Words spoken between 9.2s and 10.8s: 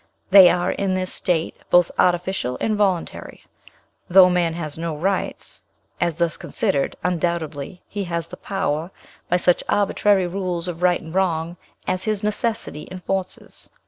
by such arbitrary rules